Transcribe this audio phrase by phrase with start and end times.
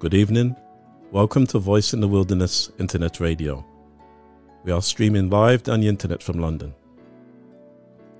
[0.00, 0.54] Good evening.
[1.10, 3.66] Welcome to Voice in the Wilderness Internet Radio.
[4.62, 6.72] We are streaming live on the internet from London.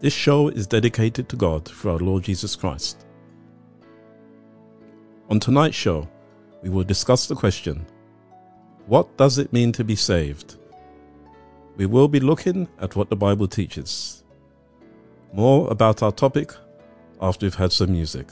[0.00, 3.06] This show is dedicated to God through our Lord Jesus Christ.
[5.30, 6.08] On tonight's show,
[6.64, 7.86] we will discuss the question
[8.86, 10.56] What does it mean to be saved?
[11.76, 14.24] We will be looking at what the Bible teaches.
[15.32, 16.50] More about our topic
[17.20, 18.26] after we've had some music.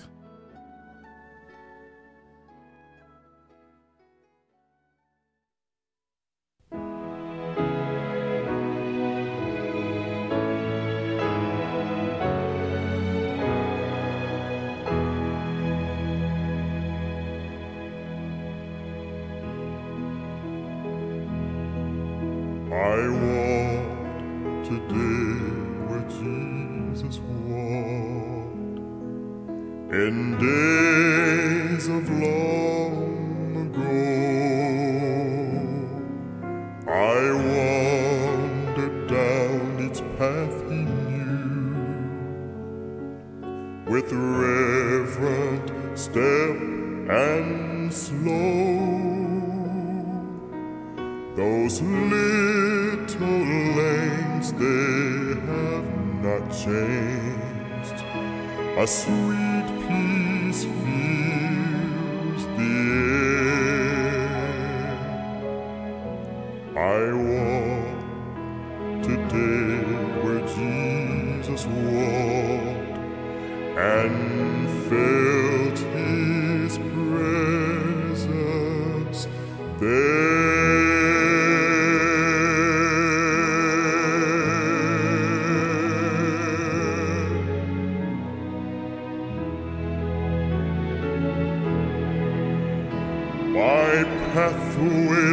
[94.36, 95.25] Pathway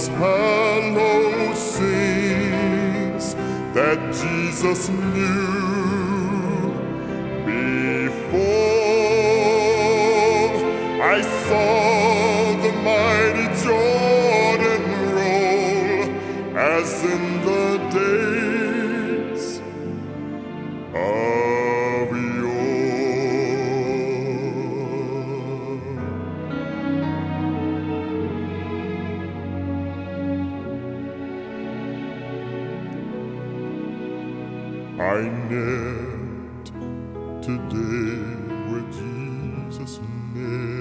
[0.00, 3.34] Olives hallowed sings
[3.74, 5.49] that Jesus knew
[39.98, 40.79] Jesus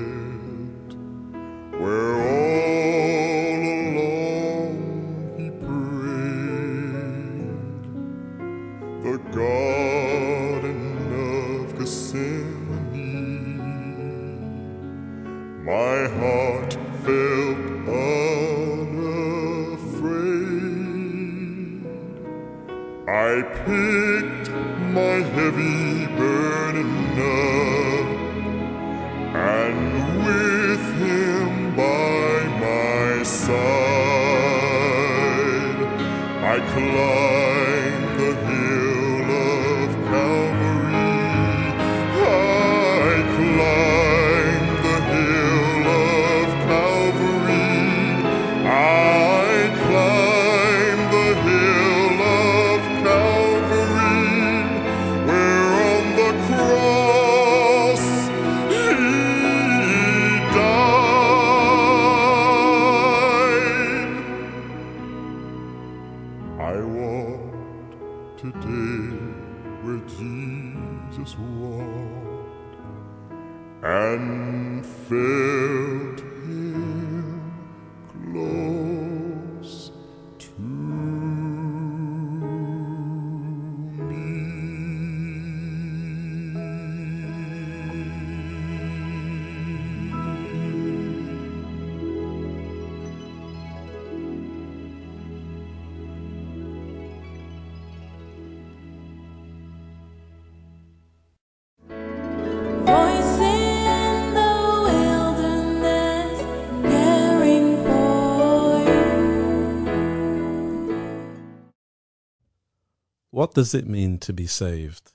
[113.50, 115.12] What does it mean to be saved?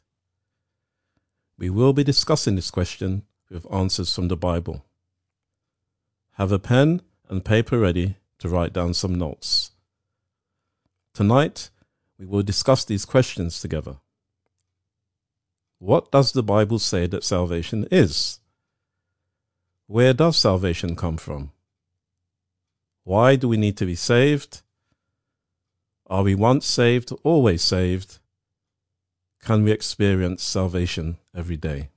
[1.57, 4.85] We will be discussing this question with answers from the Bible.
[6.33, 9.71] Have a pen and paper ready to write down some notes.
[11.13, 11.71] Tonight,
[12.19, 13.99] we will discuss these questions together.
[15.79, 18.41] What does the Bible say that salvation is?
[19.87, 21.53] Where does salvation come from?
[23.05, 24.63] Why do we need to be saved?
[26.09, 28.19] Are we once saved, always saved?
[29.45, 31.91] Can we experience salvation every day?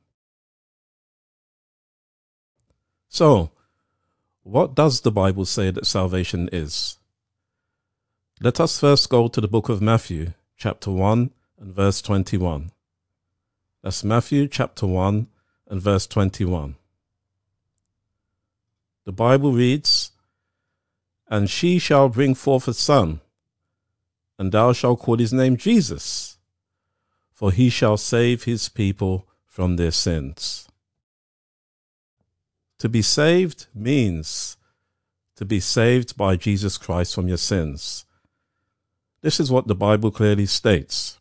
[3.07, 3.51] So,
[4.43, 6.97] what does the Bible say that salvation is?
[8.41, 12.71] Let us first go to the book of Matthew, chapter 1 and verse 21.
[13.81, 15.27] That's Matthew chapter 1
[15.69, 16.75] and verse 21.
[19.05, 20.11] The Bible reads,
[21.29, 23.21] And she shall bring forth a son,
[24.37, 26.36] and thou shalt call his name Jesus,
[27.37, 30.67] for he shall save his people from their sins.
[32.79, 34.57] To be saved means
[35.35, 38.05] to be saved by Jesus Christ from your sins.
[39.21, 41.19] This is what the Bible clearly states.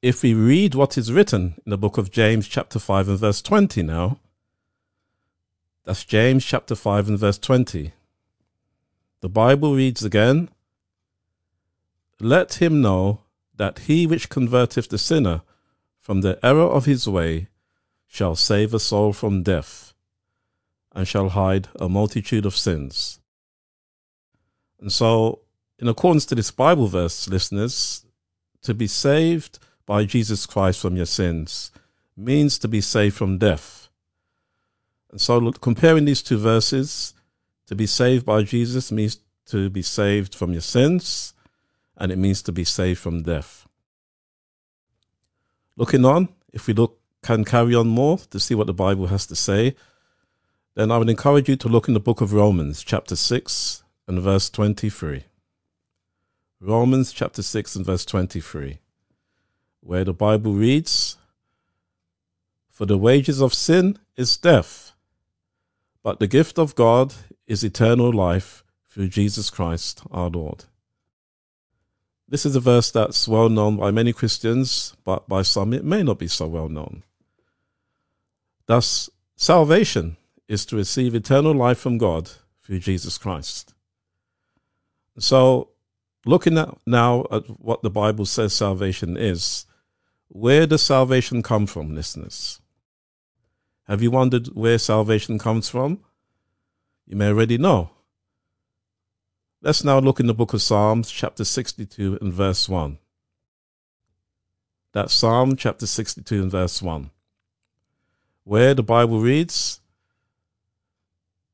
[0.00, 3.42] If we read what is written in the book of James, chapter 5, and verse
[3.42, 4.20] 20 now,
[5.82, 7.92] that's James chapter 5 and verse 20.
[9.22, 10.50] The Bible reads again
[12.20, 13.22] Let him know
[13.56, 15.42] that he which converteth the sinner
[16.00, 17.48] from the error of his way
[18.06, 19.92] shall save a soul from death,
[20.94, 23.20] and shall hide a multitude of sins.
[24.80, 25.40] And so,
[25.78, 28.04] in accordance to this Bible verse, listeners,
[28.62, 31.70] to be saved by Jesus Christ from your sins
[32.16, 33.88] means to be saved from death.
[35.10, 37.14] And so, look, comparing these two verses,
[37.66, 41.34] to be saved by Jesus means to be saved from your sins,
[41.96, 43.66] and it means to be saved from death.
[45.76, 49.26] Looking on, if we look can carry on more to see what the Bible has
[49.26, 49.74] to say,
[50.74, 54.20] then I would encourage you to look in the book of Romans, chapter 6 and
[54.20, 55.24] verse 23.
[56.60, 58.78] Romans chapter 6 and verse 23,
[59.80, 61.16] where the Bible reads,
[62.70, 64.92] For the wages of sin is death,
[66.02, 67.12] but the gift of God
[67.46, 70.64] is eternal life through Jesus Christ our Lord.
[72.28, 76.02] This is a verse that's well known by many Christians, but by some it may
[76.02, 77.04] not be so well known.
[78.66, 80.16] Thus, salvation
[80.48, 82.30] is to receive eternal life from God
[82.62, 83.74] through Jesus Christ.
[85.18, 85.70] So,
[86.24, 89.66] looking at now at what the Bible says salvation is,
[90.28, 92.60] where does salvation come from, listeners?
[93.86, 96.00] Have you wondered where salvation comes from?
[97.06, 97.90] You may already know.
[99.62, 102.98] Let's now look in the book of Psalms, chapter 62 and verse 1.
[104.92, 107.10] That's Psalm chapter 62 and verse 1,
[108.44, 109.80] where the Bible reads,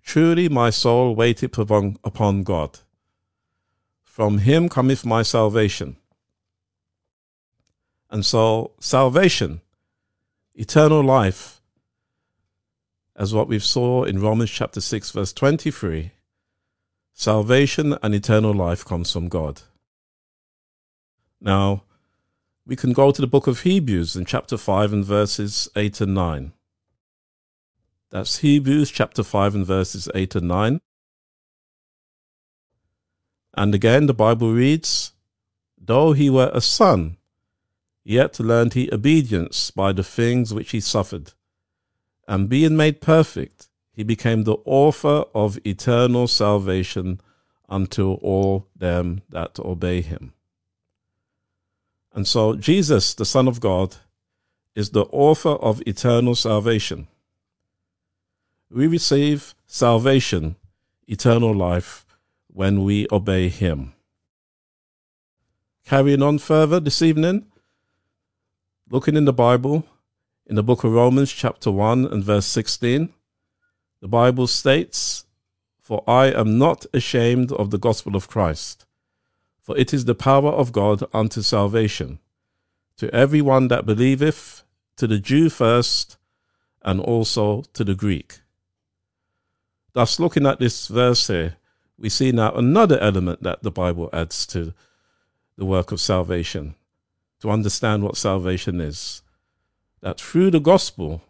[0.02, 2.80] Truly my soul waiteth upon, God.
[4.02, 5.97] From him cometh my salvation.
[8.11, 9.61] And so, salvation,
[10.56, 11.62] eternal life,
[13.14, 16.12] as what we saw in Romans chapter 6, verse 23,
[17.12, 19.62] salvation and eternal life comes from God.
[21.40, 21.85] Now,
[22.66, 26.14] we can go to the book of Hebrews in chapter 5 and verses 8 and
[26.14, 26.52] 9.
[28.11, 30.81] That's Hebrews chapter 5 and verses 8 and 9.
[33.54, 35.12] And again, the Bible reads,
[35.76, 37.16] Though he were a son,
[38.04, 41.33] yet learned he obedience by the things which he suffered.
[42.28, 43.69] And being made perfect,
[44.02, 47.21] he became the author of eternal salvation
[47.68, 50.32] unto all them that obey him.
[52.12, 53.99] And so, Jesus, the Son of God,
[54.75, 57.06] is the author of eternal salvation.
[58.68, 60.56] We receive salvation,
[61.06, 62.04] eternal life,
[62.49, 63.92] when we obey him.
[65.87, 67.47] Carrying on further this evening,
[68.90, 69.87] looking in the Bible,
[70.44, 73.11] In the book of Romans, chapter 1 and verse 16,
[74.02, 75.25] the Bible states,
[75.80, 78.85] For I am not ashamed of the gospel of Christ,
[79.62, 82.18] for it is the power of God unto salvation,
[82.97, 84.64] to every one that believeth,
[84.97, 86.16] to the Jew first,
[86.82, 88.40] and also to the Greek.
[89.92, 91.56] Thus, looking at this verse here,
[91.97, 94.75] we see now another element that the Bible adds to
[95.56, 96.75] the work of salvation,
[97.40, 99.23] to understand what salvation is.
[100.00, 101.23] That through the gospel,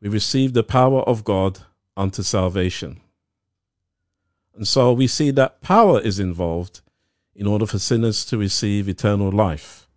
[0.00, 1.62] we receive the power of God
[1.96, 3.00] unto salvation.
[4.54, 6.80] And so we see that power is involved
[7.34, 9.88] in order for sinners to receive eternal life.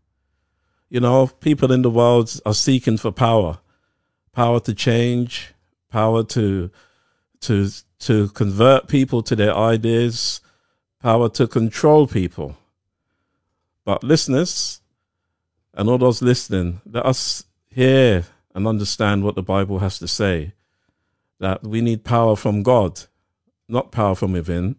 [0.90, 3.60] You know, people in the world are seeking for power
[4.38, 5.52] power to change,
[5.90, 6.70] power to,
[7.42, 10.42] to, to convert people to their ideas,
[11.02, 12.56] power to control people.
[13.84, 14.80] But listeners,
[15.74, 20.54] and all those listening, let us hear and understand what the Bible has to say.
[21.40, 23.02] That we need power from God,
[23.68, 24.78] not power from within,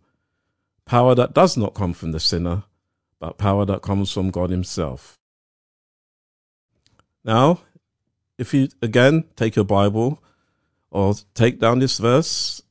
[0.85, 2.65] power that does not come from the sinner,
[3.21, 5.19] but power that comes from God Himself.
[7.25, 7.61] Now,
[8.38, 10.23] if you again take your Bible
[10.91, 12.62] or take down this verse,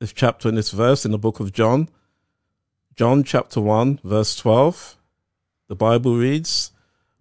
[0.00, 1.88] this chapter in this verse in the book of John,
[2.96, 4.96] John chapter 1, verse 12,
[5.68, 6.72] the Bible reads,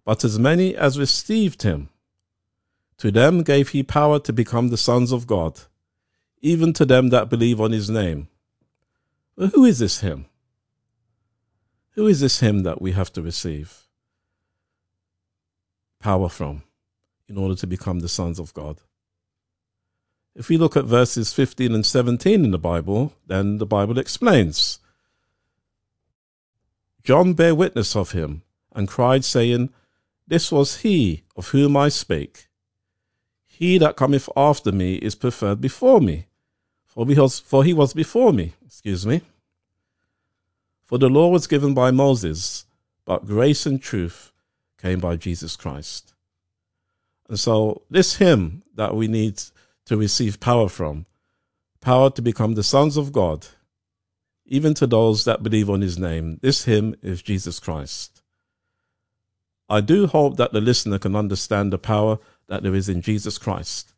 [0.04, 1.90] But as many as received him,
[2.98, 5.62] to them gave he power to become the sons of God,
[6.42, 8.28] even to them that believe on his name.
[9.38, 10.26] Who is this him?
[11.92, 13.88] Who is this him that we have to receive
[16.00, 16.64] power from
[17.28, 18.82] in order to become the sons of God?
[20.36, 24.80] If we look at verses 15 and 17 in the Bible, then the Bible explains.
[27.04, 28.44] John bare witness of him,
[28.74, 29.70] and cried, saying,
[30.28, 32.48] This was he of whom I spake.
[33.48, 36.28] He that cometh after me is preferred before me,
[36.94, 38.54] for was, for he was before me.
[38.66, 39.22] Excuse me.
[40.86, 42.66] For the law was given by Moses,
[43.06, 44.32] but grace and truth
[44.78, 46.14] came by Jesus Christ.
[47.30, 49.42] And so, this him that we need
[49.86, 51.06] to receive power from,
[51.80, 53.48] power to become the sons of God,
[54.46, 58.22] even to those that believe on his name, this him is Jesus Christ.
[59.70, 63.38] I do hope that the listener can understand the power that there is in Jesus
[63.38, 63.91] Christ.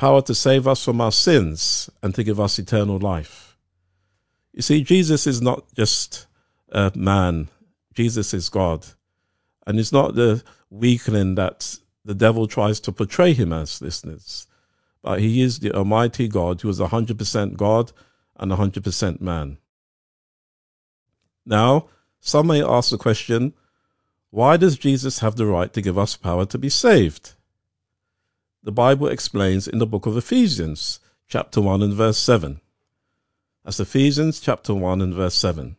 [0.00, 3.58] Power to save us from our sins and to give us eternal life.
[4.50, 6.26] You see, Jesus is not just
[6.70, 7.48] a man,
[7.92, 8.86] Jesus is God.
[9.66, 14.46] And he's not the weakling that the devil tries to portray him as, listeners.
[15.02, 17.92] But he is the Almighty God who is 100% God
[18.38, 19.58] and 100% man.
[21.44, 21.88] Now,
[22.20, 23.52] some may ask the question
[24.30, 27.34] why does Jesus have the right to give us power to be saved?
[28.62, 32.60] The Bible explains in the book of Ephesians, chapter 1 and verse 7.
[33.64, 35.76] That's Ephesians chapter 1 and verse 7.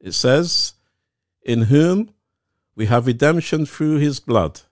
[0.00, 0.72] It says,
[1.42, 2.14] In whom
[2.74, 4.62] we have redemption through his blood,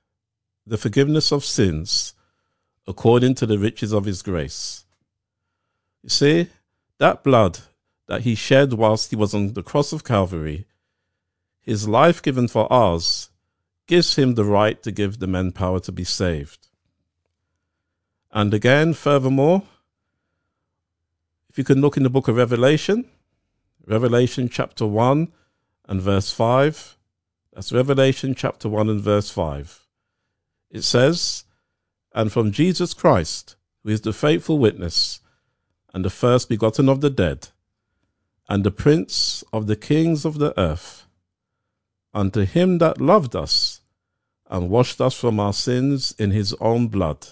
[0.66, 2.14] the forgiveness of sins,
[2.87, 4.87] according to the riches of his grace.
[6.02, 6.49] You see,
[6.97, 7.59] that blood
[8.07, 10.66] that he shed whilst he was on the cross of Calvary,
[11.61, 13.28] his life given for ours,
[13.87, 16.69] gives him the right to give the men power to be saved.
[18.33, 19.62] And again, furthermore,
[21.51, 23.05] if you can look in the book of Revelation,
[23.87, 25.31] Revelation chapter 1
[25.87, 26.97] and verse 5,
[27.53, 29.87] that's Revelation chapter 1 and verse 5.
[30.71, 31.45] It says,
[32.15, 35.21] And from Jesus Christ, who is the faithful witness,
[35.93, 37.49] and the first begotten of the dead,
[38.49, 41.07] and the prince of the kings of the earth,
[42.15, 43.83] unto him that loved us,
[44.49, 47.27] and washed us from our sins in his own blood.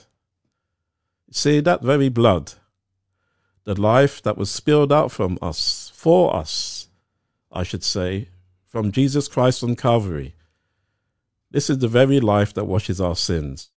[1.30, 2.54] See, that very blood,
[3.64, 6.88] the life that was spilled out from us, for us,
[7.52, 8.28] I should say,
[8.66, 10.34] from Jesus Christ on Calvary.
[11.50, 13.70] This is the very life that washes our sins.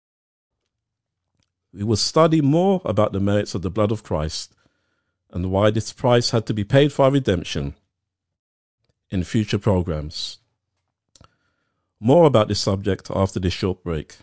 [1.73, 4.53] We will study more about the merits of the blood of Christ
[5.31, 7.75] and why this price had to be paid for our redemption
[9.09, 10.39] in future programs.
[11.99, 14.17] More about this subject after this short break.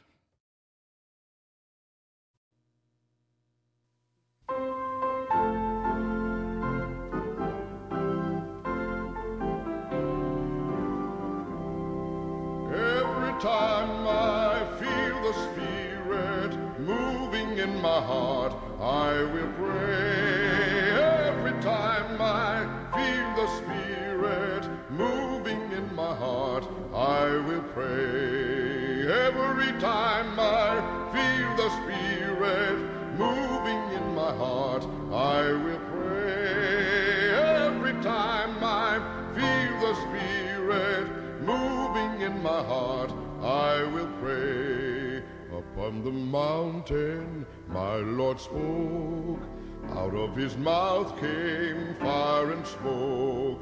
[27.79, 29.07] Pray.
[29.27, 30.83] Every time I
[31.15, 32.79] feel the Spirit
[33.17, 37.31] moving in my heart, I will pray.
[37.67, 38.93] Every time I
[39.37, 41.07] feel the Spirit
[41.53, 45.23] moving in my heart, I will pray.
[45.57, 49.43] Upon the mountain, my Lord spoke.
[49.91, 53.61] Out of his mouth came fire and smoke.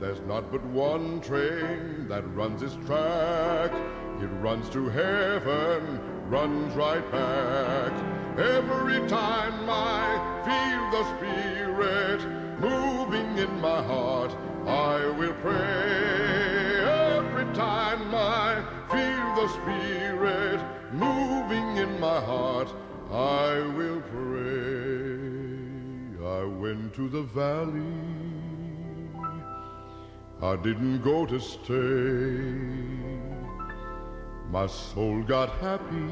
[0.00, 3.72] There's not but one train that runs its track.
[4.20, 6.00] It runs to heaven,
[6.30, 7.92] runs right back.
[8.38, 12.24] Every time I feel the Spirit
[12.60, 14.36] moving in my heart,
[14.66, 16.78] I will pray.
[17.16, 20.60] Every time I feel the Spirit
[20.92, 22.72] moving in my heart,
[23.10, 25.08] I will pray.
[26.24, 28.57] I went to the valley.
[30.40, 32.54] I didn't go to stay.
[34.50, 36.08] My soul got happy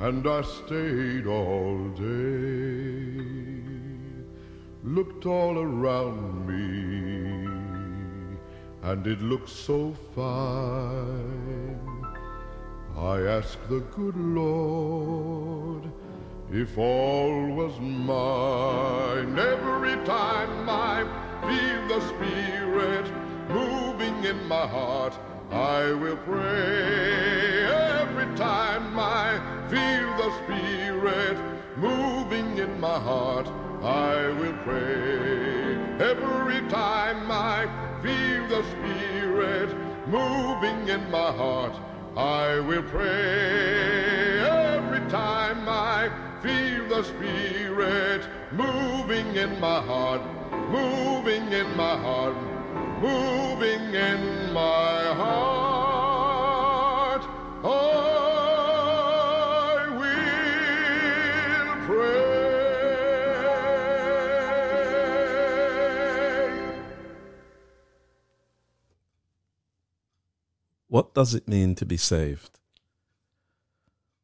[0.00, 3.22] and I stayed all day.
[4.82, 7.48] Looked all around me
[8.82, 11.78] and it looked so fine.
[12.96, 15.84] I asked the good Lord
[16.50, 19.38] if all was mine.
[19.38, 23.06] Every time I feel the Spirit
[23.48, 25.18] moving in my heart,
[25.50, 27.64] I will pray.
[27.64, 29.40] Every time I
[29.70, 31.38] feel the Spirit
[31.78, 33.48] moving in my heart,
[33.82, 35.76] I will pray.
[36.12, 37.66] Every time I
[38.02, 39.70] feel the Spirit
[40.06, 41.74] moving in my heart,
[42.16, 44.40] I will pray.
[44.40, 46.10] Every time I
[46.42, 50.22] feel the Spirit moving in my heart,
[50.70, 52.36] moving in my heart,
[53.00, 57.22] moving in my heart,
[57.64, 57.68] I
[59.98, 62.28] will pray.
[70.88, 72.58] What does it mean to be saved?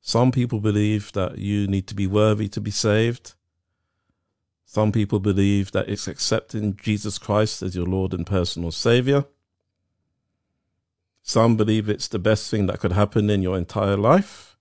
[0.00, 3.35] Some people believe that you need to be worthy to be saved.
[4.64, 9.27] Some people believe that it's accepting Jesus Christ as your Lord and personal Savior.
[11.22, 14.57] Some believe it's the best thing that could happen in your entire life.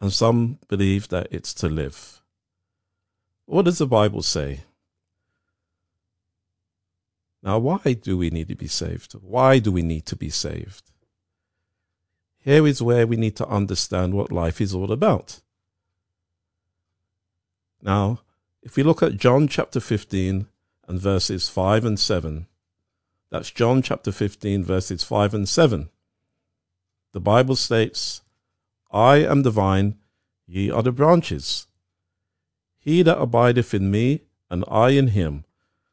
[0.00, 2.20] And some believe that it's to live.
[3.46, 4.60] What does the Bible say?
[7.42, 9.12] Now, why do we need to be saved?
[9.12, 10.90] Why do we need to be saved?
[12.38, 15.40] Here is where we need to understand what life is all about.
[17.82, 18.20] Now,
[18.64, 20.46] if we look at John chapter 15
[20.88, 22.46] and verses 5 and 7,
[23.30, 25.90] that's John chapter 15, verses 5 and 7.
[27.12, 28.22] The Bible states,
[28.90, 29.96] I am the vine,
[30.46, 31.66] ye are the branches.
[32.80, 35.44] He that abideth in me, and I in him,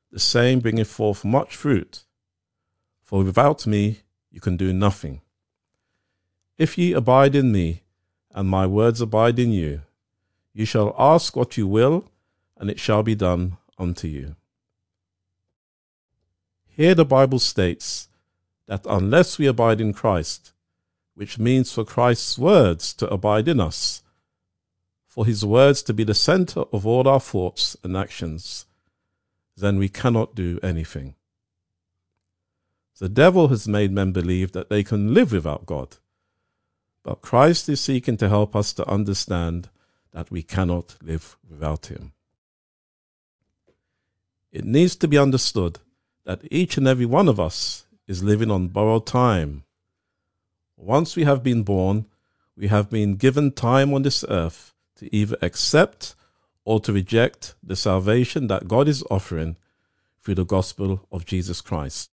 [0.09, 2.05] the same bringeth forth much fruit.
[3.01, 3.99] For without me
[4.31, 5.19] you can do nothing.
[6.57, 7.83] If ye abide in me,
[8.33, 9.81] and my words abide in you,
[10.53, 12.10] you shall ask what you will,
[12.61, 14.35] and it shall be done unto you.
[16.69, 18.07] Here the Bible states
[18.67, 20.53] that unless we abide in Christ,
[21.15, 24.03] which means for Christ's words to abide in us,
[25.07, 28.67] for his words to be the center of all our thoughts and actions,
[29.57, 31.15] then we cannot do anything.
[32.99, 35.97] The devil has made men believe that they can live without God,
[37.01, 39.69] but Christ is seeking to help us to understand
[40.11, 42.13] that we cannot live without him.
[44.51, 45.79] It needs to be understood
[46.25, 49.63] that each and every one of us is living on borrowed time.
[50.75, 52.05] Once we have been born,
[52.57, 56.15] we have been given time on this earth to either accept
[56.65, 59.55] or to reject the salvation that God is offering
[60.21, 62.09] through the gospel of Jesus Christ.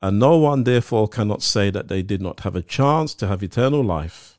[0.00, 3.42] And no one therefore cannot say that they did not have a chance to have
[3.42, 4.38] eternal life,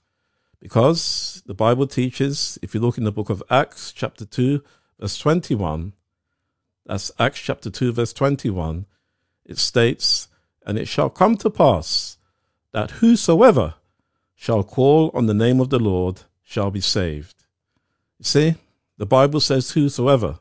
[0.59, 4.63] because the Bible teaches, if you look in the book of Acts, chapter 2,
[4.99, 5.93] verse 21,
[6.87, 8.85] that's Acts chapter 2, verse 21,
[9.45, 10.29] it states,
[10.65, 12.17] And it shall come to pass
[12.71, 13.75] that whosoever
[14.33, 17.43] shall call on the name of the Lord shall be saved.
[18.19, 18.55] You see,
[18.97, 20.39] the Bible says whosoever.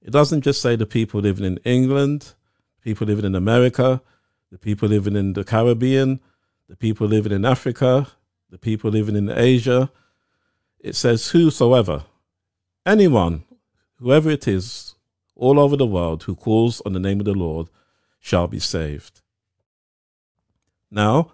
[0.00, 2.32] It doesn't just say the people living in England,
[2.82, 4.00] people living in America,
[4.50, 6.20] the people living in the Caribbean,
[6.68, 8.08] the people living in Africa,
[8.48, 9.90] the people living in Asia.
[10.80, 12.04] It says whosoever.
[12.86, 13.44] Anyone,
[13.98, 14.95] whoever it is,
[15.36, 17.68] all over the world who calls on the name of the Lord
[18.18, 19.20] shall be saved.
[20.90, 21.32] Now,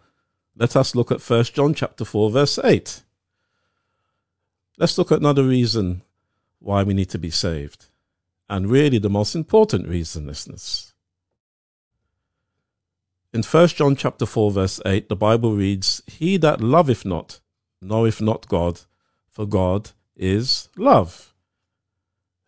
[0.57, 3.03] let us look at 1 John chapter 4 verse 8.
[4.79, 6.03] Let's look at another reason
[6.59, 7.87] why we need to be saved.
[8.49, 10.93] And really the most important reason, listeners.
[13.33, 17.41] In 1 John chapter 4 verse 8, the Bible reads, He that loveth not
[17.83, 18.81] knoweth not God,
[19.29, 21.32] for God is love.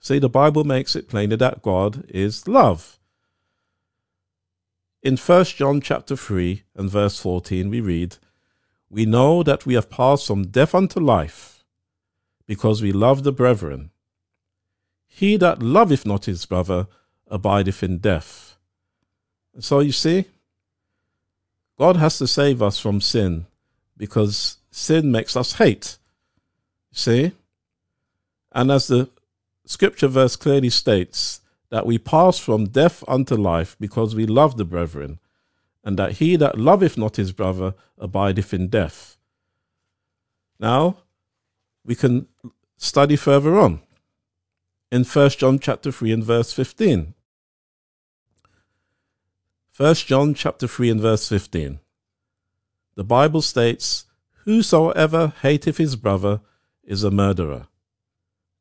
[0.04, 2.98] See, the Bible makes it plainer that God is love.
[5.02, 8.18] In 1 John chapter 3 and verse 14 we read,
[8.90, 11.64] We know that we have passed from death unto life,
[12.46, 13.92] because we love the brethren.
[15.06, 16.86] He that loveth not his brother
[17.28, 18.58] abideth in death.
[19.58, 20.26] So you see,
[21.78, 23.46] God has to save us from sin
[23.96, 25.96] because sin makes us hate.
[26.92, 27.32] See?
[28.52, 29.08] And as the
[29.66, 34.64] scripture verse clearly states, that we pass from death unto life because we love the
[34.64, 35.18] brethren,
[35.82, 39.16] and that he that loveth not his brother abideth in death.
[40.60, 40.98] Now,
[41.84, 42.26] we can
[42.76, 43.80] study further on
[44.90, 47.14] in 1 John chapter 3 and verse 15.
[49.76, 51.80] 1 John chapter 3 and verse 15.
[52.94, 54.04] The Bible states,
[54.44, 56.42] Whosoever hateth his brother
[56.84, 57.66] is a murderer,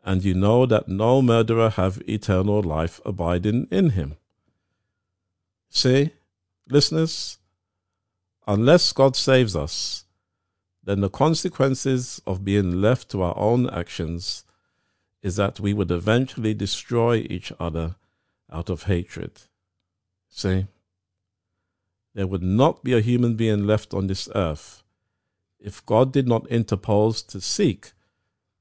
[0.04, 4.16] and you know that no murderer have eternal life abiding in him.
[5.70, 6.12] See,
[6.68, 7.38] listeners,
[8.46, 10.06] unless God saves us,
[10.84, 14.44] then the consequences of being left to our own actions
[15.22, 17.96] is that we would eventually destroy each other
[18.52, 19.32] out of hatred.
[20.30, 20.68] See?
[22.14, 24.84] There would not be a human being left on this earth
[25.60, 27.94] if God did not interpose to seek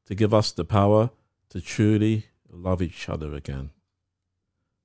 [0.07, 1.11] to give us the power
[1.52, 3.70] to truly love each other again.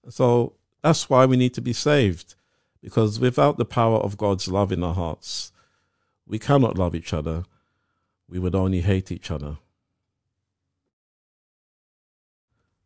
[0.10, 0.53] So
[0.84, 2.36] that's why we need to be saved,
[2.82, 5.53] because without the power of God's love in our hearts,
[6.25, 7.45] we cannot love each other.
[8.27, 9.60] We would only hate each other.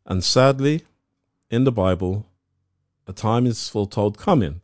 [0.05, 0.83] And sadly,
[1.49, 2.27] in the Bible,
[3.07, 4.61] a time is foretold coming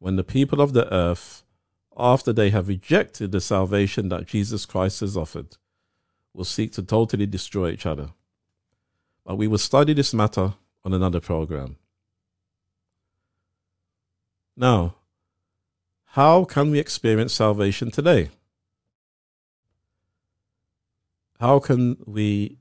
[0.00, 1.44] when the people of the earth,
[1.96, 5.56] after they have rejected the salvation that Jesus Christ has offered,
[6.34, 8.10] will seek to totally destroy each other.
[9.28, 10.54] But we will study this matter
[10.86, 11.76] on another program.
[14.56, 14.94] Now,
[16.12, 18.30] how can we experience salvation today?
[21.38, 22.56] How can we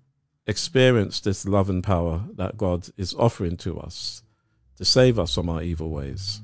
[0.45, 4.21] experience this love and power that God is offering to us
[4.75, 6.41] to save us from our evil ways?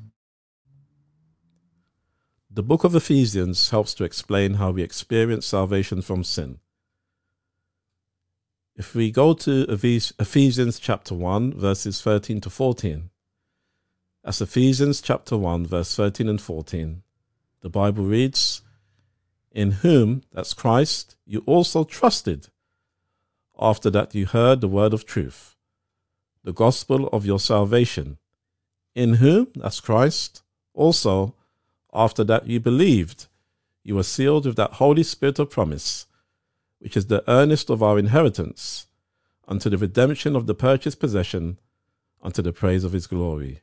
[2.49, 6.59] The book of Ephesians helps to explain how we experience salvation from sin.
[8.75, 13.11] If we go to Ephesians chapter 1, verses 13 to 14,
[14.25, 17.03] as Ephesians chapter 1, verse 13 and 14,
[17.61, 18.63] the Bible reads,
[19.51, 22.47] In whom, that's Christ, you also trusted,
[23.59, 25.55] after that you heard the word of truth,
[26.43, 28.17] the gospel of your salvation,
[28.95, 30.41] in whom, that's Christ,
[30.73, 31.35] also,
[31.93, 33.27] after that you believed,
[33.83, 36.07] you were sealed with that Holy Spirit of promise,
[36.83, 38.87] which is the earnest of our inheritance,
[39.47, 41.57] unto the redemption of the purchased possession,
[42.21, 43.61] unto the praise of his glory.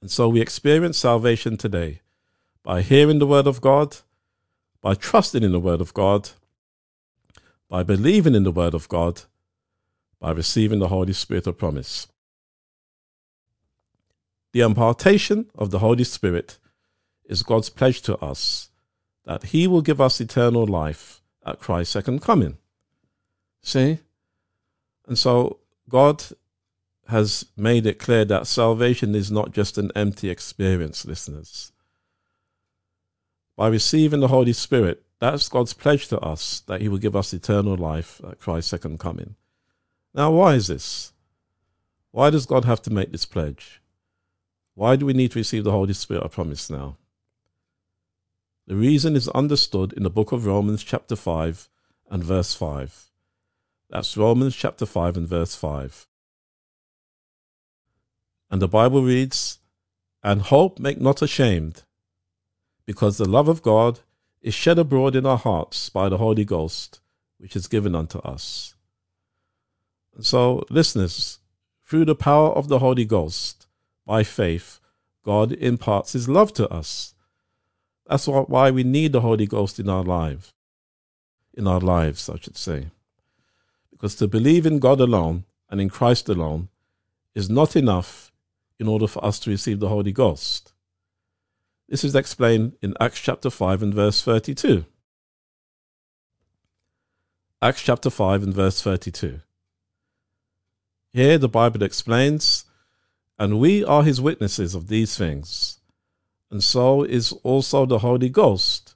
[0.00, 2.00] And so we experience salvation today
[2.62, 3.98] by hearing the word of God,
[4.80, 6.30] by trusting in the word of God,
[7.68, 9.24] by believing in the word of God,
[10.18, 12.08] by receiving the Holy Spirit of promise.
[14.54, 16.56] The impartation of the Holy Spirit
[17.26, 18.70] is God's pledge to us
[19.26, 22.58] that He will give us eternal life at Christ's second coming.
[23.62, 23.98] See?
[25.06, 26.24] And so God
[27.08, 31.72] has made it clear that salvation is not just an empty experience, listeners.
[33.56, 37.32] By receiving the Holy Spirit, that's God's pledge to us that He will give us
[37.32, 39.34] eternal life at Christ's second coming.
[40.14, 41.12] Now, why is this?
[42.10, 43.82] Why does God have to make this pledge?
[44.74, 46.96] Why do we need to receive the Holy Spirit, I promise now?
[48.70, 51.68] The reason is understood in the book of Romans, chapter 5
[52.08, 53.10] and verse 5.
[53.88, 56.06] That's Romans chapter 5 and verse 5.
[58.48, 59.58] And the Bible reads,
[60.22, 61.82] And hope make not ashamed,
[62.86, 63.98] because the love of God
[64.40, 67.00] is shed abroad in our hearts by the Holy Ghost,
[67.38, 68.76] which is given unto us.
[70.14, 71.40] And so, listeners,
[71.84, 73.66] through the power of the Holy Ghost,
[74.06, 74.78] by faith,
[75.24, 77.16] God imparts his love to us.
[78.10, 80.52] That's why we need the Holy Ghost in our life.
[81.54, 82.88] In our lives, I should say.
[83.92, 86.70] Because to believe in God alone and in Christ alone
[87.36, 88.32] is not enough
[88.80, 90.72] in order for us to receive the Holy Ghost.
[91.88, 94.84] This is explained in Acts chapter 5 and verse 32.
[97.62, 99.38] Acts chapter 5 and verse 32.
[101.12, 102.64] Here the Bible explains,
[103.38, 105.79] And we are his witnesses of these things,
[106.50, 108.94] and so is also the Holy Ghost,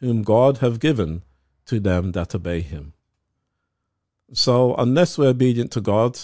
[0.00, 1.22] whom God have given
[1.66, 2.92] to them that obey him.
[4.32, 6.18] So, unless we're obedient to God,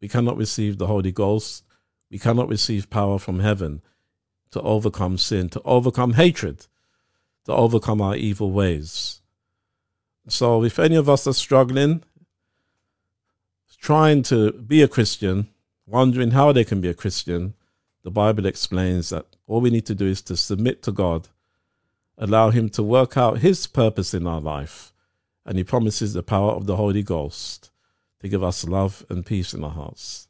[0.00, 1.64] we cannot receive the Holy Ghost,
[2.10, 3.82] we cannot receive power from heaven
[4.50, 6.66] to overcome sin, to overcome hatred,
[7.44, 9.20] to overcome our evil ways.
[10.28, 12.02] So, if any of us are struggling,
[13.80, 15.48] trying to be a Christian,
[15.86, 17.54] wondering how they can be a Christian,
[18.02, 21.28] the Bible explains that all we need to do is to submit to God,
[22.18, 24.92] allow Him to work out His purpose in our life,
[25.44, 27.70] and He promises the power of the Holy Ghost
[28.20, 30.28] to give us love and peace in our hearts.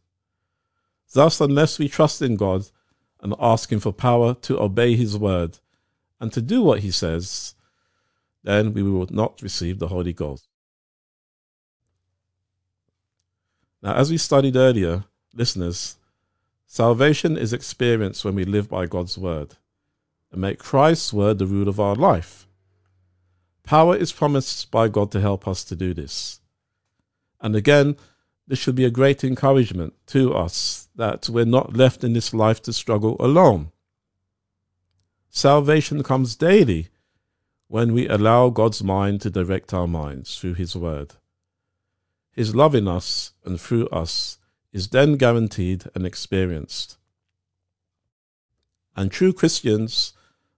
[1.12, 2.68] Thus, unless we trust in God
[3.20, 5.58] and ask Him for power to obey His word
[6.20, 7.54] and to do what He says,
[8.44, 10.46] then we will not receive the Holy Ghost.
[13.82, 15.04] Now, as we studied earlier,
[15.34, 15.97] listeners,
[16.68, 19.56] salvation is experienced when we live by God's word
[20.30, 22.46] and make Christ's word the rule of our life.
[23.64, 26.40] Power is promised by God to help us to do this.
[27.40, 27.96] And again,
[28.46, 32.62] this should be a great encouragement to us that we're not left in this life
[32.62, 33.72] to struggle alone.
[35.30, 36.88] Salvation comes daily
[37.66, 41.14] when we allow God's mind to direct our minds through His Word.
[42.32, 44.38] His love in us and through us
[44.78, 46.98] is then guaranteed and experienced.
[48.96, 50.12] And true Christians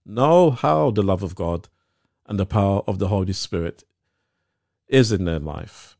[0.04, 1.68] know how the love of God
[2.26, 3.83] and the power of the Holy Spirit
[4.88, 5.96] is in their life.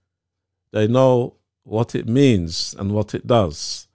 [0.70, 3.88] They know what it means and what it does.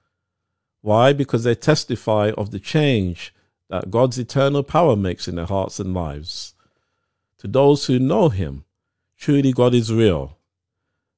[0.82, 1.14] Why?
[1.14, 3.32] Because they testify of the change
[3.70, 6.56] that God's eternal power makes in their hearts and lives.
[7.40, 8.66] To those who know Him,
[9.18, 10.40] truly God is real.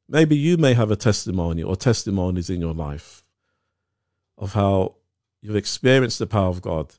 [0.09, 3.25] Maybe you may have a testimony or testimonies in your life
[4.37, 4.95] of how
[5.41, 6.93] you've experienced the power of God,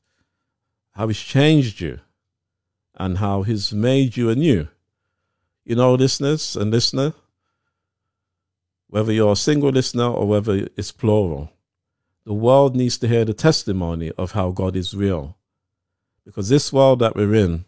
[0.93, 2.01] how He's changed you,
[2.95, 4.69] and how He's made you anew.
[5.65, 7.15] You know, listeners and listener,
[8.89, 11.53] whether you're a single listener or whether it's plural,
[12.25, 15.39] the world needs to hear the testimony of how God is real.
[16.27, 17.65] Because this world that we're in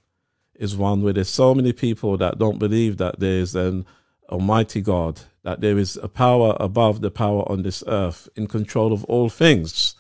[0.55, 3.87] is one where there's so many people that don't believe that there is an
[4.29, 8.92] Almighty God, that there is a power above the power on this earth in control
[8.92, 9.94] of all things.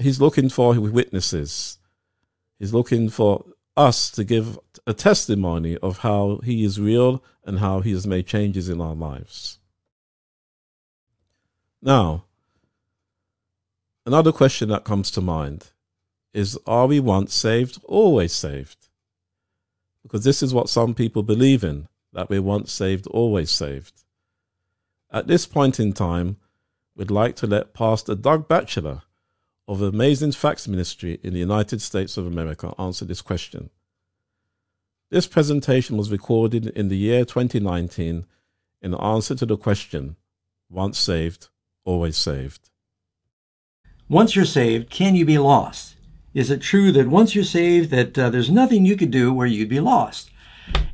[0.00, 1.78] He's looking for witnesses.
[2.58, 3.44] He's looking for
[3.76, 8.26] us to give a testimony of how He is real and how He has made
[8.26, 9.58] changes in our lives.
[11.80, 12.26] Now,
[14.06, 15.72] another question that comes to mind
[16.32, 18.88] is Are we once saved, always saved?
[20.02, 24.04] Because this is what some people believe in that we're once saved, always saved.
[25.10, 26.36] At this point in time,
[26.96, 29.02] we'd like to let Pastor Doug Batchelor
[29.68, 33.70] of Amazing Facts Ministry in the United States of America answer this question.
[35.10, 38.24] This presentation was recorded in the year 2019
[38.80, 40.16] in answer to the question,
[40.70, 41.48] Once saved,
[41.84, 42.70] always saved.
[44.08, 45.96] Once you're saved, can you be lost?
[46.34, 49.46] Is it true that once you're saved, that uh, there's nothing you could do where
[49.46, 50.30] you'd be lost?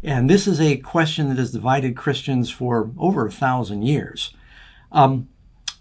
[0.02, 4.32] And this is a question that has divided Christians for over a thousand years.
[4.92, 5.28] Um,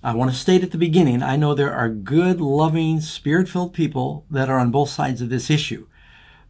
[0.04, 4.26] I want to state at the beginning, I know there are good, loving, spirit-filled people
[4.30, 5.88] that are on both sides of this issue.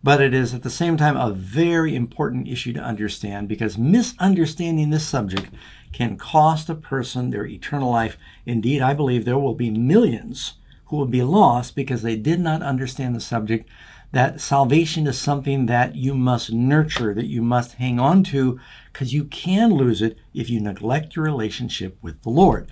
[0.03, 4.89] But it is at the same time a very important issue to understand because misunderstanding
[4.89, 5.53] this subject
[5.91, 8.17] can cost a person their eternal life.
[8.45, 10.53] Indeed, I believe there will be millions
[10.85, 13.69] who will be lost because they did not understand the subject
[14.11, 18.59] that salvation is something that you must nurture, that you must hang on to,
[18.91, 22.69] because you can lose it if you neglect your relationship with the Lord.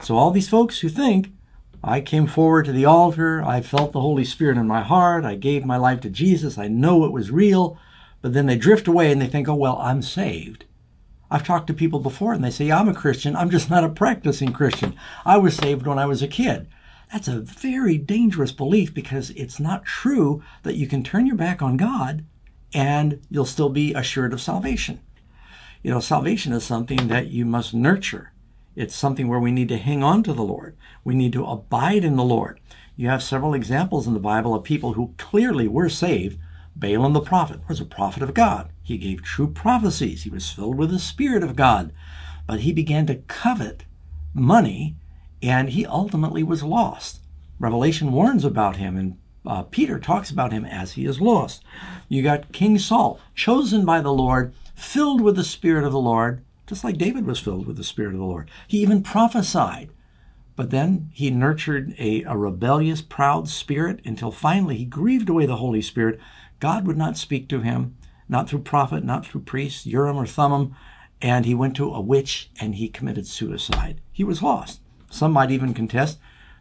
[0.00, 1.32] So, all these folks who think,
[1.84, 5.34] I came forward to the altar, I felt the Holy Spirit in my heart, I
[5.34, 7.78] gave my life to Jesus, I know it was real,
[8.22, 10.64] but then they drift away and they think, oh, well, I'm saved.
[11.30, 13.88] I've talked to people before and they say, I'm a Christian, I'm just not a
[13.88, 14.94] practicing Christian.
[15.24, 16.66] I was saved when I was a kid.
[17.12, 21.60] That's a very dangerous belief because it's not true that you can turn your back
[21.60, 22.24] on God
[22.72, 25.00] and you'll still be assured of salvation.
[25.82, 28.32] You know, salvation is something that you must nurture.
[28.76, 30.76] It's something where we need to hang on to the Lord.
[31.02, 32.60] We need to abide in the Lord.
[32.94, 36.38] You have several examples in the Bible of people who clearly were saved.
[36.76, 38.70] Balaam the prophet was a prophet of God.
[38.82, 40.22] He gave true prophecies.
[40.22, 41.92] He was filled with the Spirit of God.
[42.46, 43.84] But he began to covet
[44.32, 44.96] money
[45.42, 47.20] and he ultimately was lost.
[47.58, 51.64] Revelation warns about him and uh, Peter talks about him as he is lost.
[52.08, 56.44] You got King Saul, chosen by the Lord, filled with the Spirit of the Lord,
[56.66, 58.50] just like David was filled with the Spirit of the Lord.
[58.68, 59.90] He even prophesied.
[60.56, 65.56] But then he nurtured a, a rebellious, proud spirit until finally he grieved away the
[65.56, 66.20] Holy Spirit.
[66.58, 67.96] God would not speak to him,
[68.28, 70.74] not through prophet, not through priest, Urim or Thummim,
[71.22, 74.02] and he went to a witch and he committed suicide.
[74.12, 74.79] He was lost.
[75.10, 76.18] Some might even contest.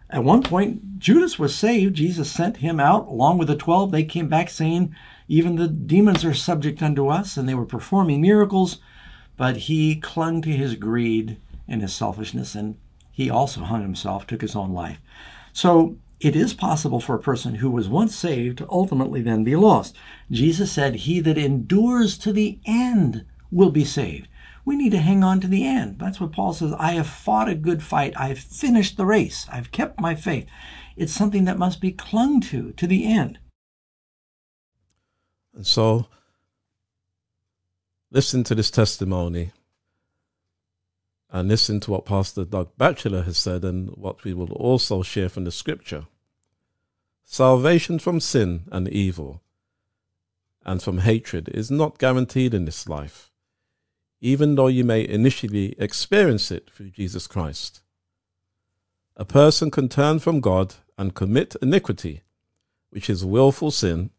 [0.10, 1.96] At one point, Judas was saved.
[1.96, 3.92] Jesus sent him out along with the twelve.
[3.92, 4.94] They came back saying,
[5.28, 8.80] Even the demons are subject unto us, and they were performing miracles.
[9.38, 12.76] But he clung to his greed and his selfishness, and
[13.12, 15.00] he also hung himself, took his own life.
[15.54, 19.56] So it is possible for a person who was once saved to ultimately then be
[19.56, 19.96] lost.
[20.32, 24.28] Jesus said, He that endures to the end will be saved.
[24.66, 26.00] We need to hang on to the end.
[26.00, 26.74] That's what Paul says.
[26.78, 28.14] I have fought a good fight.
[28.16, 29.48] I have finished the race.
[29.52, 30.48] I've kept my faith.
[30.96, 33.40] It's something that must be clung to to the end.
[35.54, 36.08] And so,
[38.12, 39.52] listen to this testimony
[41.32, 45.30] and listen to what Pastor Doug Batchelor has said and what we will also share
[45.30, 46.08] from the scripture.
[47.24, 49.42] Salvation from sin and evil
[50.66, 53.29] and from hatred is not guaranteed in this life,
[54.22, 57.82] even though you may initially experience it through Jesus Christ.
[59.16, 62.24] A person can turn from God and commit iniquity,
[62.90, 64.10] which is willful sin.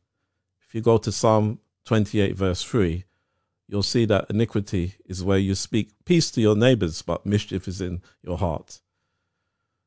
[0.67, 3.05] If you go to Psalm 28, verse 3,
[3.69, 7.81] you'll see that iniquity is where you speak peace to your neighbors, but mischief is
[7.81, 8.81] in your heart.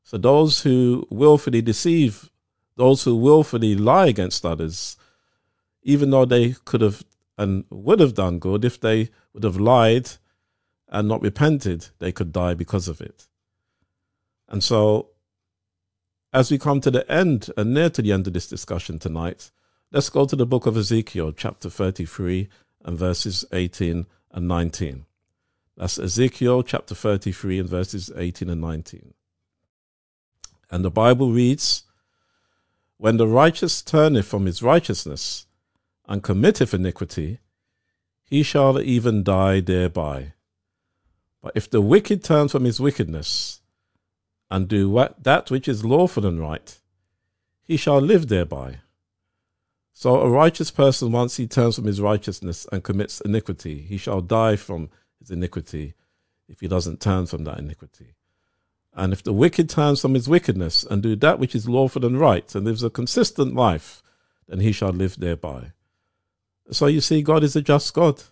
[0.02, 2.30] So those who willfully deceive,
[2.76, 4.96] those who willfully lie against others,
[5.82, 7.04] even though they could have
[7.36, 10.10] and would have done good, if they would have lied
[10.88, 13.26] and not repented, they could die because of it.
[14.48, 15.10] And so,
[16.32, 19.50] as we come to the end and near to the end of this discussion tonight,
[19.90, 22.48] let's go to the book of Ezekiel, chapter 33,
[22.84, 25.06] and verses 18 and 19.
[25.76, 29.14] That's Ezekiel chapter 33 and verses 18 and 19.
[30.70, 31.84] And the Bible reads,
[32.96, 35.46] When the righteous turneth from his righteousness
[36.06, 37.40] and committeth iniquity,
[38.34, 40.32] he shall even die thereby.
[41.40, 43.60] But if the wicked turn from his wickedness
[44.50, 46.80] and do what, that which is lawful and right,
[47.62, 48.78] he shall live thereby.
[49.92, 54.20] So a righteous person, once he turns from his righteousness and commits iniquity, he shall
[54.20, 55.94] die from his iniquity
[56.48, 58.16] if he doesn't turn from that iniquity.
[58.92, 62.18] And if the wicked turns from his wickedness and do that which is lawful and
[62.18, 64.02] right and lives a consistent life,
[64.48, 65.73] then he shall live thereby.
[66.70, 68.22] So you see, God is a just God.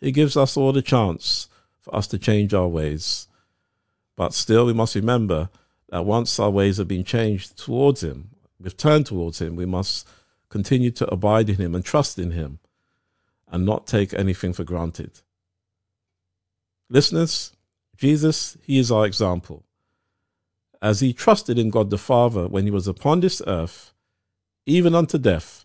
[0.00, 1.48] He gives us all the chance
[1.80, 3.28] for us to change our ways.
[4.16, 5.48] But still, we must remember
[5.88, 10.08] that once our ways have been changed towards Him, we've turned towards Him, we must
[10.48, 12.58] continue to abide in Him and trust in Him
[13.48, 15.20] and not take anything for granted.
[16.88, 17.52] Listeners,
[17.96, 19.64] Jesus, He is our example.
[20.82, 23.92] As He trusted in God the Father when He was upon this earth,
[24.66, 25.59] even unto death,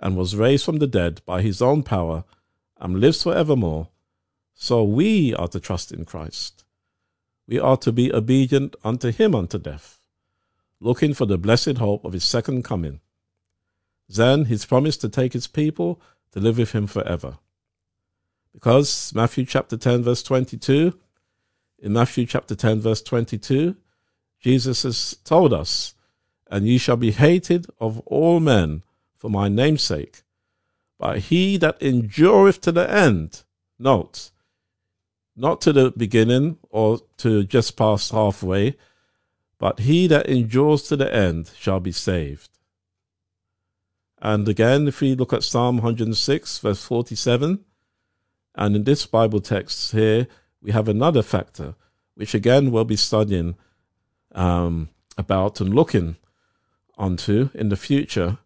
[0.00, 2.24] and was raised from the dead by His own power,
[2.78, 3.88] and lives forevermore,
[4.54, 6.64] so we are to trust in Christ.
[7.46, 10.00] We are to be obedient unto Him unto death,
[10.80, 13.00] looking for the blessed hope of His second coming
[14.10, 16.00] then he's promised to take his people
[16.32, 17.38] to live with him forever.
[18.52, 20.98] Because Matthew chapter 10, verse 22,
[21.78, 23.76] in Matthew chapter 10, verse 22,
[24.40, 25.94] Jesus has told us,
[26.50, 28.82] And ye shall be hated of all men
[29.20, 30.22] for my name's sake.
[30.98, 33.44] But he that endureth to the end,
[33.78, 34.30] note,
[35.36, 38.76] not to the beginning or to just past halfway,
[39.58, 42.48] but he that endures to the end shall be saved.
[44.22, 47.64] And again, if we look at Psalm 106, verse 47,
[48.54, 50.26] and in this Bible text here,
[50.62, 51.74] we have another factor,
[52.14, 53.54] which again we'll be studying
[54.32, 56.16] um, about and looking
[56.98, 58.38] onto in the future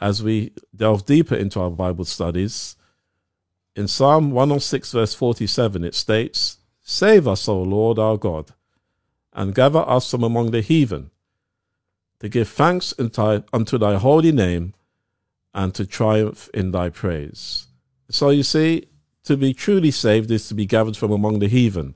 [0.00, 2.76] as we delve deeper into our Bible studies.
[3.74, 8.52] In Psalm 106, verse 47, it states, Save us, O Lord our God,
[9.32, 11.10] and gather us from among the heathen,
[12.20, 14.74] to give thanks unto thy holy name
[15.54, 17.66] and to triumph in thy praise.
[18.10, 18.88] So you see,
[19.24, 21.94] to be truly saved is to be gathered from among the heathen.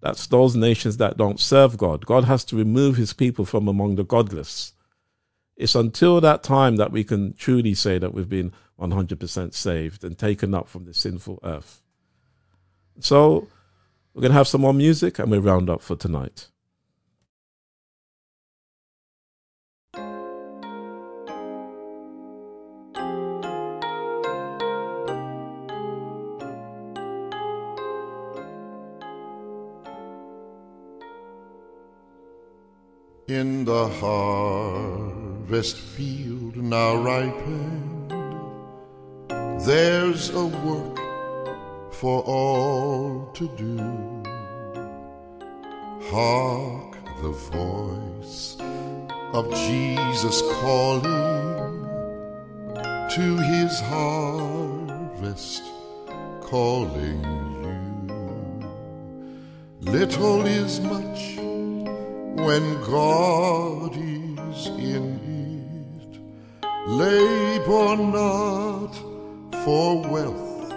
[0.00, 2.06] That's those nations that don't serve God.
[2.06, 4.72] God has to remove his people from among the godless.
[5.56, 10.18] It's until that time that we can truly say that we've been 100% saved and
[10.18, 11.82] taken up from this sinful earth.
[13.00, 13.48] So
[14.14, 16.48] we're going to have some more music and we we'll round up for tonight.
[33.28, 35.01] in the heart
[35.52, 38.10] harvest field now ripened,
[39.66, 40.98] there's a work
[41.92, 43.76] for all to do.
[46.08, 48.56] Hark the voice
[49.34, 51.84] of Jesus calling
[53.14, 55.62] to his harvest,
[56.40, 57.22] calling
[59.82, 59.92] you.
[59.92, 61.36] Little is much
[62.46, 65.31] when God is in it.
[66.86, 68.92] Labor not
[69.64, 70.72] for wealth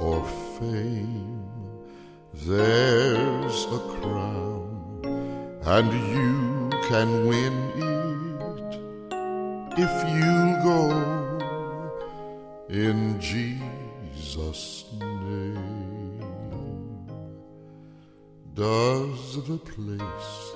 [0.00, 0.24] or
[0.58, 1.44] fame.
[2.32, 8.72] There's a crown, and you can win it
[9.78, 10.90] if you go
[12.70, 16.22] in Jesus' name.
[18.54, 20.54] Does the place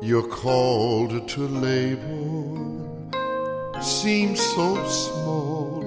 [0.00, 2.89] you're called to labor
[3.82, 5.82] seem so small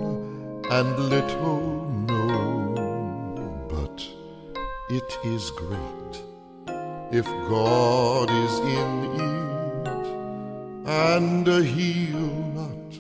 [0.72, 3.68] and little known?
[3.70, 4.08] But
[4.90, 6.24] it is great
[7.12, 10.06] if God is in it,
[10.88, 13.00] and He'll not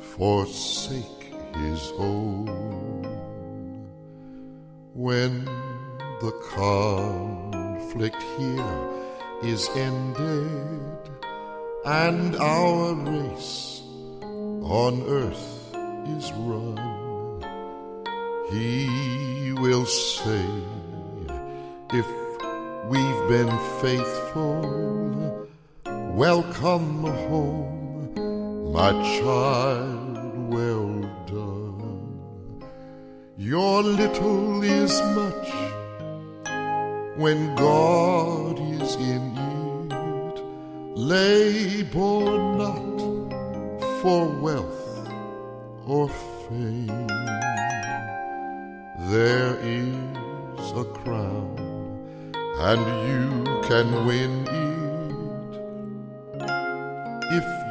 [0.00, 2.46] forsake His own.
[4.94, 5.44] When
[6.20, 8.78] the conflict here
[9.42, 11.10] is ended,
[11.84, 13.71] and our race
[14.64, 15.74] on earth
[16.16, 16.78] is run,
[18.50, 20.44] He will say,
[21.92, 22.06] if
[22.88, 23.50] we've been
[23.80, 25.48] faithful,
[26.14, 32.64] welcome home, my child, well done.
[33.36, 35.50] Your little is much
[37.16, 40.42] when God is in it.
[40.96, 42.91] Labor not
[44.02, 45.08] for wealth
[45.86, 47.06] or fame.
[49.12, 51.54] There is a crown,
[52.58, 54.72] and you can win it
[57.38, 57.61] if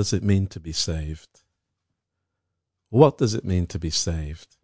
[0.00, 1.42] does it mean to be saved?
[2.88, 4.56] What does it mean to be saved?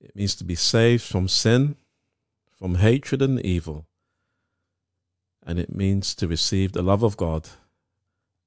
[0.00, 1.74] It means to be saved from sin,
[2.56, 3.88] from hatred and evil,
[5.44, 7.48] and it means to receive the love of God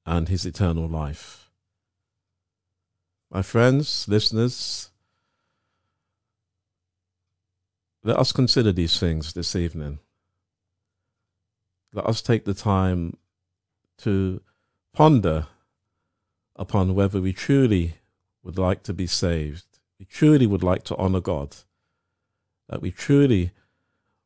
[0.05, 1.49] and His eternal life.
[3.29, 4.91] My friends, listeners,
[8.01, 9.99] let us consider these things this evening.
[11.93, 13.17] Let us take the time
[13.97, 14.39] to
[14.93, 15.47] ponder
[16.55, 17.95] upon whether we truly
[18.43, 19.65] would like to be saved,
[19.99, 21.55] we truly would like to honor God,
[22.69, 23.51] that we truly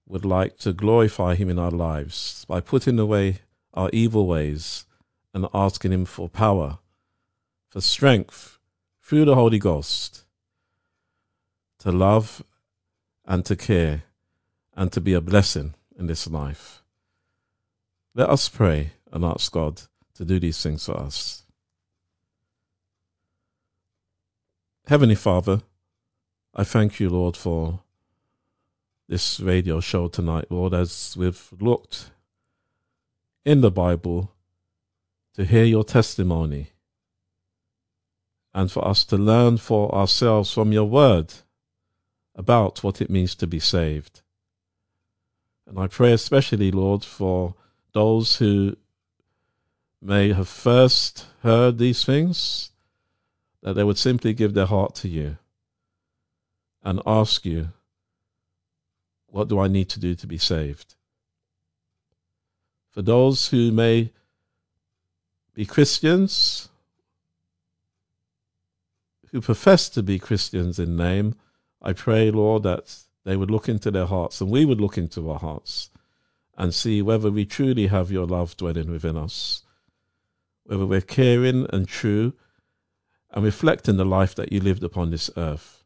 [0.05, 3.39] would like to glorify Him in our lives by putting away
[3.73, 4.85] our evil ways
[5.33, 6.79] and asking Him for power,
[7.69, 8.57] for strength
[9.01, 10.25] through the Holy Ghost
[11.79, 12.43] to love
[13.25, 14.03] and to care
[14.75, 16.81] and to be a blessing in this life.
[18.13, 19.83] Let us pray and ask God
[20.17, 21.43] to do these things for us.
[24.87, 25.61] Heavenly Father,
[26.55, 27.81] I thank you, Lord, for
[29.07, 32.11] this radio show tonight, Lord, as we've looked
[33.45, 34.33] in the Bible
[35.35, 36.71] to hear your testimony
[38.53, 41.33] and for us to learn for ourselves from your word
[42.33, 44.21] about what it means to be saved.
[45.67, 47.53] And I pray especially, Lord, for
[47.93, 48.77] those who
[50.01, 52.71] may have first heard these things,
[53.61, 55.37] that they would simply give their heart to you
[56.83, 57.69] and ask you,
[59.27, 60.95] What do I need to do to be saved?
[62.91, 64.11] For those who may
[65.53, 66.69] be Christians,
[69.31, 71.35] who profess to be Christians in name,
[71.81, 75.29] I pray, Lord, that they would look into their hearts and we would look into
[75.29, 75.89] our hearts
[76.57, 79.63] and see whether we truly have your love dwelling within us,
[80.67, 82.33] where we're caring and true
[83.31, 85.83] and reflecting the life that you lived upon this earth.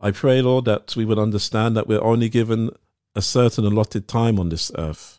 [0.00, 2.70] I pray, Lord, that we would understand that we're only given
[3.16, 5.18] a certain allotted time on this earth.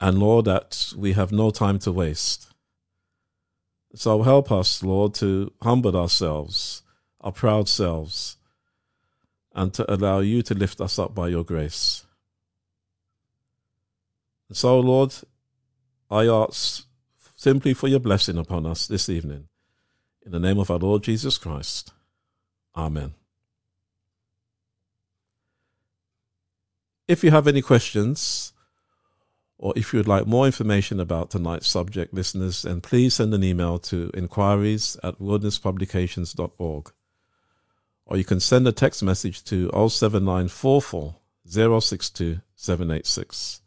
[0.00, 2.48] And Lord, that we have no time to waste.
[3.94, 6.82] So help us, Lord, to humble ourselves,
[7.20, 8.36] our proud selves,
[9.54, 12.04] and to allow you to lift us up by your grace.
[14.50, 15.14] So, Lord,
[16.10, 16.86] I ask
[17.36, 19.48] simply for your blessing upon us this evening.
[20.24, 21.92] In the name of our Lord Jesus Christ.
[22.76, 23.14] Amen.
[27.06, 28.52] If you have any questions,
[29.58, 33.44] or if you would like more information about tonight's subject, listeners, then please send an
[33.44, 36.92] email to inquiries at wildernesspublications.org.
[38.06, 41.16] Or you can send a text message to 07944
[41.80, 43.62] 062 786.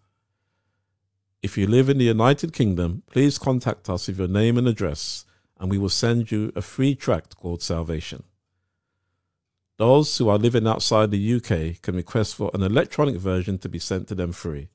[1.41, 5.25] If you live in the United Kingdom, please contact us with your name and address,
[5.59, 8.23] and we will send you a free tract called Salvation.
[9.77, 13.79] Those who are living outside the UK can request for an electronic version to be
[13.79, 14.69] sent to them free.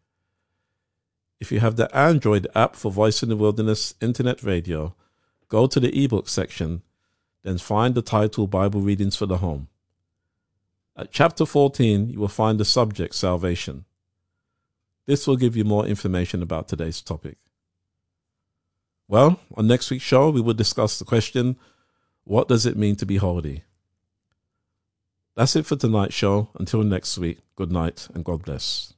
[1.39, 4.97] If you have the Android app for Voice in the Wilderness Internet Radio,
[5.49, 6.83] go to the ebook section,
[7.45, 9.69] then find the title Bible Readings for the Home.
[10.97, 13.85] At chapter 14, you will find the subject Salvation.
[15.07, 17.39] This will give you more information about today's topic.
[19.09, 21.57] Well, on next week's show, we will discuss the question
[22.25, 23.63] What does it mean to be holy?
[25.37, 26.49] That's it for tonight's show.
[26.59, 28.95] Until next week, good night and God bless.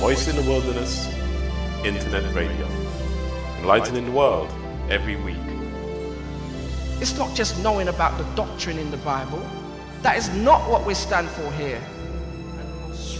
[0.00, 1.06] Voice in the Wilderness,
[1.84, 2.66] Internet Radio.
[3.58, 4.52] Enlightening the world
[4.90, 5.36] every week.
[7.00, 9.42] It's not just knowing about the doctrine in the Bible.
[10.02, 11.80] That is not what we stand for here.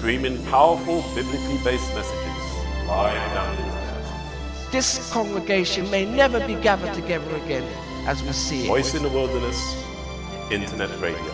[0.05, 4.71] Streaming powerful biblically based messages live down the internet.
[4.71, 7.67] This congregation may never be gathered together again
[8.07, 8.67] as we see it.
[8.67, 9.83] Voice in the Wilderness,
[10.51, 11.33] Internet Radio.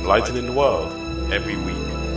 [0.00, 0.90] Enlightening the world
[1.32, 2.07] every week.